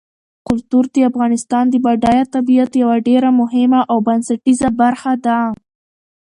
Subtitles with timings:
[0.47, 5.39] کلتور د افغانستان د بډایه طبیعت یوه ډېره مهمه او بنسټیزه برخه ده.